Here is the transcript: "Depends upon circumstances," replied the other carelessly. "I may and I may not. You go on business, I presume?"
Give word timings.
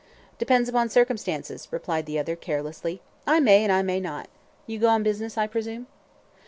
"Depends 0.39 0.67
upon 0.67 0.89
circumstances," 0.89 1.67
replied 1.69 2.07
the 2.07 2.17
other 2.17 2.35
carelessly. 2.35 3.03
"I 3.27 3.39
may 3.39 3.61
and 3.61 3.71
I 3.71 3.83
may 3.83 3.99
not. 3.99 4.29
You 4.65 4.79
go 4.79 4.87
on 4.87 5.03
business, 5.03 5.37
I 5.37 5.45
presume?" 5.45 5.85